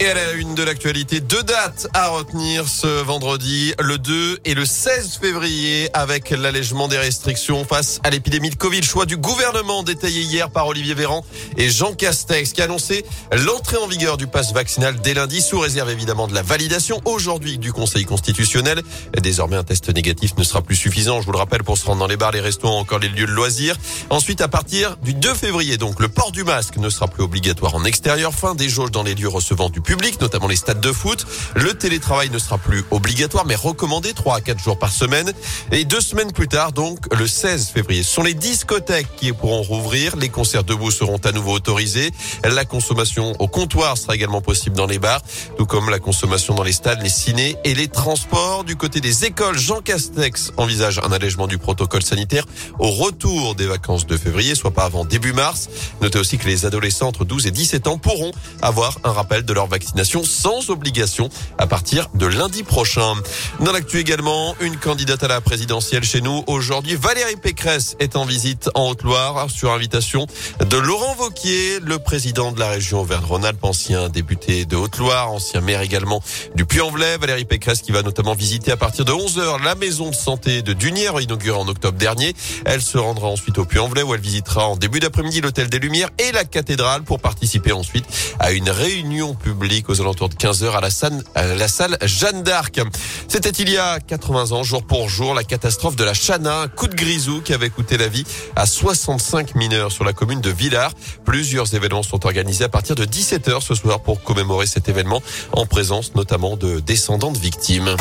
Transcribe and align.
Et 0.00 0.06
à 0.06 0.14
la 0.14 0.32
une 0.34 0.54
de 0.54 0.62
l'actualité, 0.62 1.18
deux 1.18 1.42
dates 1.42 1.88
à 1.92 2.10
retenir 2.10 2.68
ce 2.68 2.86
vendredi, 3.02 3.74
le 3.80 3.98
2 3.98 4.38
et 4.44 4.54
le 4.54 4.64
16 4.64 5.18
février, 5.20 5.90
avec 5.92 6.30
l'allègement 6.30 6.86
des 6.86 6.98
restrictions 6.98 7.64
face 7.64 7.98
à 8.04 8.10
l'épidémie 8.10 8.50
de 8.50 8.54
Covid. 8.54 8.84
Choix 8.84 9.06
du 9.06 9.16
gouvernement 9.16 9.82
détaillé 9.82 10.20
hier 10.22 10.50
par 10.50 10.68
Olivier 10.68 10.94
Véran 10.94 11.24
et 11.56 11.68
Jean 11.68 11.94
Castex, 11.94 12.52
qui 12.52 12.60
a 12.60 12.66
annoncé 12.66 13.04
l'entrée 13.44 13.78
en 13.78 13.88
vigueur 13.88 14.18
du 14.18 14.28
pass 14.28 14.52
vaccinal 14.52 15.00
dès 15.02 15.14
lundi, 15.14 15.42
sous 15.42 15.58
réserve 15.58 15.90
évidemment 15.90 16.28
de 16.28 16.34
la 16.34 16.42
validation 16.42 17.00
aujourd'hui 17.04 17.58
du 17.58 17.72
Conseil 17.72 18.04
constitutionnel. 18.04 18.82
Désormais, 19.20 19.56
un 19.56 19.64
test 19.64 19.92
négatif 19.92 20.36
ne 20.36 20.44
sera 20.44 20.62
plus 20.62 20.76
suffisant, 20.76 21.20
je 21.20 21.26
vous 21.26 21.32
le 21.32 21.38
rappelle, 21.38 21.64
pour 21.64 21.76
se 21.76 21.86
rendre 21.86 21.98
dans 21.98 22.06
les 22.06 22.16
bars, 22.16 22.30
les 22.30 22.40
restaurants, 22.40 22.78
encore 22.78 23.00
les 23.00 23.08
lieux 23.08 23.26
de 23.26 23.32
loisirs. 23.32 23.74
Ensuite, 24.10 24.42
à 24.42 24.48
partir 24.48 24.96
du 24.98 25.12
2 25.12 25.34
février, 25.34 25.76
donc, 25.76 25.98
le 25.98 26.08
port 26.08 26.30
du 26.30 26.44
masque 26.44 26.76
ne 26.76 26.88
sera 26.88 27.08
plus 27.08 27.24
obligatoire 27.24 27.74
en 27.74 27.84
extérieur. 27.84 28.32
Fin 28.32 28.54
des 28.54 28.68
jauges 28.68 28.92
dans 28.92 29.02
les 29.02 29.16
lieux 29.16 29.28
recevant 29.28 29.70
du 29.70 29.80
notamment 30.20 30.48
les 30.48 30.56
stades 30.56 30.80
de 30.80 30.92
foot. 30.92 31.26
Le 31.54 31.74
télétravail 31.74 32.30
ne 32.30 32.38
sera 32.38 32.58
plus 32.58 32.84
obligatoire, 32.90 33.46
mais 33.46 33.54
recommandé 33.54 34.12
3 34.12 34.36
à 34.36 34.40
4 34.40 34.62
jours 34.62 34.78
par 34.78 34.92
semaine. 34.92 35.32
Et 35.72 35.84
deux 35.84 36.00
semaines 36.00 36.32
plus 36.32 36.48
tard, 36.48 36.72
donc 36.72 36.98
le 37.14 37.26
16 37.26 37.68
février, 37.68 38.02
ce 38.02 38.12
sont 38.12 38.22
les 38.22 38.34
discothèques 38.34 39.08
qui 39.16 39.32
pourront 39.32 39.62
rouvrir. 39.62 40.16
Les 40.16 40.28
concerts 40.28 40.64
debout 40.64 40.90
seront 40.90 41.18
à 41.24 41.32
nouveau 41.32 41.52
autorisés. 41.52 42.10
La 42.44 42.64
consommation 42.64 43.34
au 43.38 43.48
comptoir 43.48 43.96
sera 43.96 44.14
également 44.14 44.40
possible 44.40 44.76
dans 44.76 44.86
les 44.86 44.98
bars, 44.98 45.22
tout 45.56 45.66
comme 45.66 45.90
la 45.90 45.98
consommation 45.98 46.54
dans 46.54 46.62
les 46.62 46.72
stades, 46.72 47.02
les 47.02 47.08
cinés 47.08 47.56
et 47.64 47.74
les 47.74 47.88
transports. 47.88 48.64
Du 48.64 48.76
côté 48.76 49.00
des 49.00 49.24
écoles, 49.24 49.58
Jean 49.58 49.80
Castex 49.80 50.52
envisage 50.56 50.98
un 50.98 51.12
allègement 51.12 51.46
du 51.46 51.58
protocole 51.58 52.02
sanitaire 52.02 52.44
au 52.78 52.90
retour 52.90 53.54
des 53.54 53.66
vacances 53.66 54.06
de 54.06 54.16
février, 54.16 54.54
soit 54.54 54.70
pas 54.70 54.84
avant 54.84 55.04
début 55.04 55.32
mars. 55.32 55.68
Notez 56.02 56.18
aussi 56.18 56.38
que 56.38 56.46
les 56.46 56.66
adolescents 56.66 57.08
entre 57.08 57.24
12 57.24 57.46
et 57.46 57.50
17 57.50 57.86
ans 57.86 57.98
pourront 57.98 58.32
avoir 58.62 58.98
un 59.04 59.12
rappel 59.12 59.44
de 59.44 59.52
leur 59.52 59.66
vaccination 59.78 60.24
sans 60.24 60.70
obligation 60.70 61.28
à 61.56 61.68
partir 61.68 62.08
de 62.14 62.26
lundi 62.26 62.64
prochain. 62.64 63.14
Dans 63.60 63.70
l'actu 63.70 63.98
également, 63.98 64.56
une 64.60 64.76
candidate 64.76 65.22
à 65.22 65.28
la 65.28 65.40
présidentielle 65.40 66.02
chez 66.02 66.20
nous 66.20 66.42
aujourd'hui, 66.48 66.96
Valérie 66.96 67.36
Pécresse 67.36 67.94
est 68.00 68.16
en 68.16 68.24
visite 68.24 68.70
en 68.74 68.88
Haute-Loire 68.88 69.48
sur 69.48 69.70
invitation 69.70 70.26
de 70.58 70.76
Laurent 70.76 71.14
Vauquier, 71.14 71.78
le 71.80 72.00
président 72.00 72.50
de 72.50 72.58
la 72.58 72.70
région 72.70 73.02
Auvergne-Rhône-Alpes, 73.02 73.62
ancien 73.62 74.08
député 74.08 74.64
de 74.64 74.74
Haute-Loire, 74.74 75.30
ancien 75.30 75.60
maire 75.60 75.82
également 75.82 76.20
du 76.56 76.64
Puy-en-Velay. 76.64 77.18
Valérie 77.18 77.44
Pécresse 77.44 77.82
qui 77.82 77.92
va 77.92 78.02
notamment 78.02 78.34
visiter 78.34 78.72
à 78.72 78.76
partir 78.76 79.04
de 79.04 79.12
11h 79.12 79.62
la 79.62 79.76
maison 79.76 80.10
de 80.10 80.14
santé 80.16 80.62
de 80.62 80.72
Dunière, 80.72 81.20
inaugurée 81.20 81.56
en 81.56 81.68
octobre 81.68 81.96
dernier. 81.96 82.34
Elle 82.64 82.82
se 82.82 82.98
rendra 82.98 83.28
ensuite 83.28 83.58
au 83.58 83.64
Puy-en-Velay 83.64 84.02
où 84.02 84.12
elle 84.12 84.20
visitera 84.20 84.66
en 84.66 84.76
début 84.76 84.98
d'après-midi 84.98 85.40
l'hôtel 85.40 85.70
des 85.70 85.78
Lumières 85.78 86.10
et 86.18 86.32
la 86.32 86.44
cathédrale 86.44 87.04
pour 87.04 87.20
participer 87.20 87.70
ensuite 87.70 88.06
à 88.40 88.50
une 88.50 88.70
réunion 88.70 89.34
publique 89.34 89.67
aux 89.88 90.00
alentours 90.00 90.28
de 90.28 90.34
15h 90.34 90.72
à 90.76 90.80
la 90.80 91.68
salle, 91.68 91.98
Jeanne 92.02 92.42
d'Arc. 92.42 92.80
C'était 93.28 93.50
il 93.50 93.68
y 93.68 93.76
a 93.76 94.00
80 94.00 94.52
ans, 94.52 94.62
jour 94.62 94.82
pour 94.82 95.08
jour, 95.08 95.34
la 95.34 95.44
catastrophe 95.44 95.94
de 95.94 96.04
la 96.04 96.14
Chana, 96.14 96.62
un 96.62 96.68
coup 96.68 96.88
de 96.88 96.94
grisou 96.94 97.42
qui 97.42 97.52
avait 97.52 97.68
coûté 97.68 97.98
la 97.98 98.08
vie 98.08 98.24
à 98.56 98.66
65 98.66 99.54
mineurs 99.54 99.92
sur 99.92 100.04
la 100.04 100.12
commune 100.12 100.40
de 100.40 100.50
Villars. 100.50 100.92
Plusieurs 101.24 101.74
événements 101.74 102.02
sont 102.02 102.24
organisés 102.24 102.64
à 102.64 102.68
partir 102.68 102.94
de 102.94 103.04
17h 103.04 103.60
ce 103.60 103.74
soir 103.74 104.00
pour 104.00 104.22
commémorer 104.22 104.66
cet 104.66 104.88
événement 104.88 105.22
en 105.52 105.66
présence 105.66 106.14
notamment 106.14 106.56
de 106.56 106.80
descendants 106.80 107.32
de 107.32 107.38
victimes. 107.38 107.94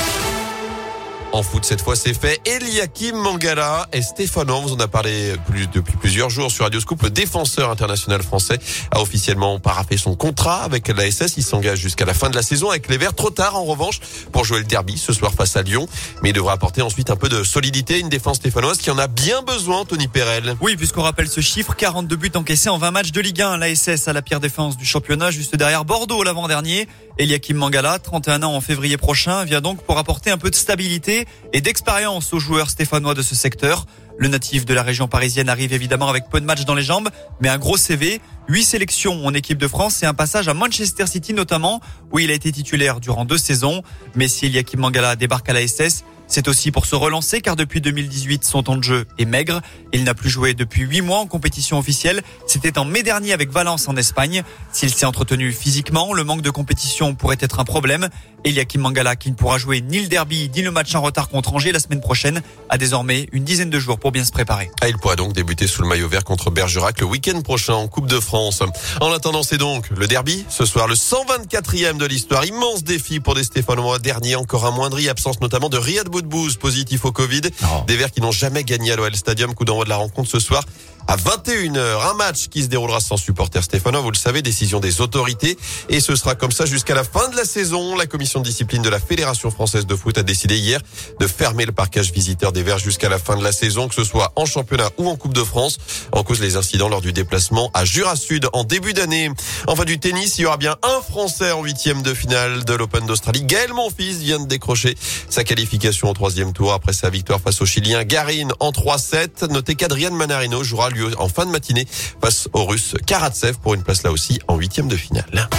En 1.33 1.43
foot, 1.43 1.65
cette 1.65 1.81
fois, 1.81 1.95
c'est 1.95 2.13
fait. 2.13 2.39
Eliakim 2.45 3.15
Mangala 3.15 3.87
et 3.91 4.01
Stéphane 4.01 4.49
vous 4.49 4.73
en 4.73 4.79
a 4.79 4.87
parlé 4.87 5.33
depuis 5.73 5.97
plusieurs 5.97 6.29
jours 6.29 6.49
sur 6.49 6.63
Radio 6.63 6.79
Scoop. 6.79 7.03
Le 7.03 7.09
défenseur 7.09 7.69
international 7.69 8.23
français 8.23 8.57
a 8.91 9.01
officiellement 9.01 9.59
paraffé 9.59 9.97
son 9.97 10.15
contrat 10.15 10.63
avec 10.63 10.87
la 10.87 11.11
SS. 11.11 11.35
Il 11.37 11.43
s'engage 11.43 11.79
jusqu'à 11.79 12.05
la 12.05 12.13
fin 12.13 12.29
de 12.29 12.35
la 12.35 12.41
saison 12.41 12.69
avec 12.69 12.87
les 12.87 12.97
Verts. 12.97 13.13
Trop 13.13 13.29
tard, 13.29 13.57
en 13.57 13.65
revanche, 13.65 13.99
pour 14.31 14.45
jouer 14.45 14.59
le 14.59 14.63
derby 14.63 14.97
ce 14.97 15.11
soir 15.11 15.33
face 15.33 15.57
à 15.57 15.63
Lyon. 15.63 15.87
Mais 16.23 16.29
il 16.29 16.33
devra 16.33 16.53
apporter 16.53 16.81
ensuite 16.81 17.09
un 17.09 17.17
peu 17.17 17.27
de 17.27 17.43
solidité. 17.43 17.99
Une 17.99 18.09
défense 18.09 18.37
stéphanoise 18.37 18.77
qui 18.77 18.89
en 18.89 18.97
a 18.97 19.07
bien 19.07 19.41
besoin, 19.41 19.83
Tony 19.83 20.07
Perel. 20.07 20.55
Oui, 20.61 20.77
puisqu'on 20.77 21.03
rappelle 21.03 21.27
ce 21.27 21.41
chiffre, 21.41 21.75
42 21.75 22.15
buts 22.15 22.31
encaissés 22.35 22.69
en 22.69 22.77
20 22.77 22.91
matchs 22.91 23.11
de 23.11 23.19
Ligue 23.19 23.41
1. 23.41 23.57
La 23.57 23.75
SS 23.75 24.07
a 24.07 24.13
la 24.13 24.21
pire 24.21 24.39
défense 24.39 24.77
du 24.77 24.85
championnat, 24.85 25.31
juste 25.31 25.55
derrière 25.57 25.83
Bordeaux 25.83 26.23
l'avant-dernier. 26.23 26.87
Eliakim 27.19 27.57
Mangala, 27.57 27.97
31 27.97 28.43
ans 28.43 28.53
en 28.53 28.61
février 28.61 28.95
prochain, 28.97 29.43
vient 29.43 29.61
donc 29.61 29.81
pour 29.81 29.97
apporter 29.97 30.29
un 30.29 30.37
peu 30.37 30.51
de 30.51 30.55
stabilité 30.55 31.16
et 31.53 31.61
d'expérience 31.61 32.33
aux 32.33 32.39
joueurs 32.39 32.69
stéphanois 32.69 33.13
de 33.13 33.21
ce 33.21 33.33
secteur. 33.33 33.85
Le 34.19 34.27
natif 34.27 34.65
de 34.65 34.73
la 34.73 34.83
région 34.83 35.07
parisienne 35.07 35.47
arrive 35.47 35.73
évidemment 35.73 36.09
avec 36.09 36.29
peu 36.29 36.41
de 36.41 36.45
matchs 36.45 36.65
dans 36.65 36.75
les 36.75 36.83
jambes, 36.83 37.09
mais 37.39 37.49
un 37.49 37.57
gros 37.57 37.77
CV, 37.77 38.19
8 38.49 38.63
sélections 38.63 39.25
en 39.25 39.33
équipe 39.33 39.59
de 39.59 39.67
France 39.67 40.01
et 40.01 40.05
un 40.05 40.13
passage 40.13 40.47
à 40.47 40.53
Manchester 40.53 41.05
City 41.05 41.33
notamment, 41.33 41.81
où 42.11 42.19
il 42.19 42.31
a 42.31 42.33
été 42.33 42.51
titulaire 42.51 42.99
durant 42.99 43.25
deux 43.25 43.37
saisons. 43.37 43.83
Mais 44.15 44.27
si 44.27 44.47
Eliakim 44.47 44.79
Mangala 44.79 45.15
débarque 45.15 45.49
à 45.49 45.53
la 45.53 45.65
SS, 45.65 46.03
c'est 46.27 46.47
aussi 46.47 46.71
pour 46.71 46.85
se 46.85 46.95
relancer 46.95 47.41
car 47.41 47.55
depuis 47.55 47.81
2018, 47.81 48.43
son 48.43 48.63
temps 48.63 48.75
de 48.75 48.83
jeu 48.83 49.07
est 49.17 49.25
maigre. 49.25 49.61
Il 49.93 50.03
n'a 50.03 50.13
plus 50.13 50.29
joué 50.29 50.53
depuis 50.53 50.83
8 50.83 51.01
mois 51.01 51.19
en 51.19 51.27
compétition 51.27 51.77
officielle. 51.77 52.21
C'était 52.45 52.77
en 52.77 52.85
mai 52.85 53.03
dernier 53.03 53.33
avec 53.33 53.49
Valence 53.49 53.87
en 53.87 53.95
Espagne. 53.95 54.43
S'il 54.71 54.93
s'est 54.93 55.05
entretenu 55.05 55.51
physiquement, 55.51 56.13
le 56.13 56.23
manque 56.23 56.41
de 56.41 56.49
compétition 56.49 57.15
pourrait 57.15 57.37
être 57.39 57.59
un 57.59 57.65
problème. 57.65 58.09
Eliakim 58.43 58.81
Mangala, 58.81 59.15
qui 59.15 59.31
ne 59.31 59.35
pourra 59.35 59.57
jouer 59.57 59.81
ni 59.81 59.99
le 59.99 60.07
derby 60.07 60.49
ni 60.53 60.61
le 60.61 60.71
match 60.71 60.93
en 60.95 61.01
retard 61.01 61.29
contre 61.29 61.53
Angers 61.53 61.71
la 61.71 61.79
semaine 61.79 62.01
prochaine, 62.01 62.41
a 62.69 62.77
désormais 62.77 63.27
une 63.31 63.43
dizaine 63.43 63.69
de 63.69 63.79
jours 63.79 63.99
pour 63.99 64.11
bien 64.11 64.23
se 64.23 64.31
préparer. 64.31 64.69
Ah, 64.81 64.89
il 64.89 64.97
pourra 64.97 65.15
donc 65.15 65.33
débuter 65.33 65.67
sous 65.67 65.81
le 65.81 65.87
maillot 65.87 66.07
vert 66.07 66.23
contre 66.23 66.51
Bergerac 66.51 66.99
le 66.99 67.07
week-end 67.07 67.41
prochain 67.41 67.73
en 67.73 67.87
Coupe 67.87 68.07
de 68.07 68.19
France. 68.19 68.61
En 69.01 69.11
attendant, 69.11 69.43
c'est 69.43 69.57
donc 69.57 69.89
le 69.89 70.07
derby 70.07 70.45
ce 70.49 70.65
soir, 70.65 70.87
le 70.87 70.95
124e 70.95 71.97
de 71.97 72.05
l'histoire. 72.05 72.45
Immense 72.45 72.83
défi 72.83 73.19
pour 73.19 73.35
des 73.35 73.43
Stéphanois. 73.43 73.99
Dernier 73.99 74.35
encore 74.35 74.65
un 74.65 74.71
moindri, 74.71 75.09
absence 75.09 75.41
notamment 75.41 75.69
de 75.69 75.77
Riyad 75.77 76.09
Boudbouz, 76.17 76.55
positif 76.55 77.05
au 77.05 77.11
Covid. 77.11 77.41
Des 77.85 77.95
Verts 77.95 78.11
qui 78.11 78.21
n'ont 78.21 78.31
jamais 78.31 78.63
gagné 78.63 78.91
à 78.91 78.95
l'OL 78.95 79.15
Stadium. 79.15 79.53
Coup 79.53 79.65
d'envoi 79.65 79.85
de 79.85 79.89
la 79.89 79.97
rencontre 79.97 80.29
ce 80.29 80.39
soir 80.39 80.63
à 81.07 81.15
21h. 81.15 82.09
Un 82.09 82.13
match 82.15 82.47
qui 82.49 82.63
se 82.63 82.67
déroulera 82.67 82.99
sans 82.99 83.17
supporter 83.17 83.63
stéphanois, 83.63 84.01
vous 84.01 84.11
le 84.11 84.17
savez, 84.17 84.41
décision 84.41 84.79
des 84.79 84.99
autorités. 85.01 85.57
Et 85.89 86.01
ce 86.01 86.15
sera 86.15 86.35
comme 86.35 86.51
ça 86.51 86.65
jusqu'à 86.65 86.95
la 86.95 87.03
fin 87.03 87.29
de 87.29 87.35
la 87.35 87.45
saison. 87.45 87.95
La 87.95 88.05
commission 88.05 88.41
de 88.41 88.45
discipline 88.45 88.81
de 88.81 88.89
la 88.89 88.99
Fédération 88.99 89.49
française 89.49 89.85
de 89.85 89.95
foot 89.95 90.17
a 90.17 90.23
décidé 90.23 90.57
hier 90.57 90.81
de 91.19 91.27
fermer 91.27 91.65
le 91.65 91.71
parcage 91.71 92.11
visiteur 92.11 92.51
des 92.51 92.63
Verts 92.63 92.79
jusqu'à 92.79 93.09
la 93.09 93.19
fin 93.19 93.37
de 93.37 93.43
la 93.43 93.51
saison, 93.51 93.87
que 93.87 93.95
ce 93.95 94.03
soit 94.03 94.33
en 94.35 94.45
championnat 94.45 94.89
ou 94.97 95.07
en 95.07 95.15
Coupe 95.15 95.33
de 95.33 95.43
France, 95.43 95.77
en 96.11 96.23
cause 96.23 96.41
les 96.41 96.57
incidents 96.57 96.89
lors 96.89 97.01
du 97.01 97.13
déplacement 97.13 97.71
à 97.73 97.85
Jura 97.85 98.15
Sud 98.15 98.47
en 98.53 98.63
début 98.63 98.93
d'année. 98.93 99.31
Enfin 99.67 99.85
du 99.85 99.99
tennis, 99.99 100.37
il 100.37 100.41
y 100.41 100.45
aura 100.45 100.57
bien 100.57 100.75
un 100.83 101.01
Français 101.01 101.51
en 101.51 101.63
huitième 101.63 102.01
de 102.01 102.13
finale 102.13 102.65
de 102.65 102.73
l'Open 102.73 103.05
d'Australie. 103.05 103.43
Gaël 103.43 103.73
Monfils 103.73 104.17
vient 104.17 104.39
de 104.39 104.45
décrocher 104.45 104.97
sa 105.29 105.43
qualification 105.43 106.06
troisième 106.13 106.53
tour 106.53 106.73
après 106.73 106.93
sa 106.93 107.09
victoire 107.09 107.39
face 107.39 107.61
au 107.61 107.65
Chilien 107.65 108.03
Garin 108.03 108.49
en 108.59 108.71
3-7. 108.71 109.51
Notez 109.51 109.75
qu'Adrian 109.75 110.11
Manarino 110.11 110.63
jouera 110.63 110.89
en 111.17 111.29
fin 111.29 111.45
de 111.45 111.51
matinée 111.51 111.87
face 112.21 112.49
au 112.53 112.65
Russe 112.65 112.95
Karatsev 113.05 113.57
pour 113.61 113.73
une 113.73 113.83
place 113.83 114.03
là 114.03 114.11
aussi 114.11 114.39
en 114.47 114.55
huitième 114.57 114.87
de 114.87 114.95
finale. 114.95 115.49